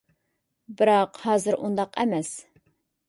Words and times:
بىراق 0.79 1.21
ھازىر 1.25 1.59
ئۇنداق 1.59 1.93
ئەمەس. 2.05 2.33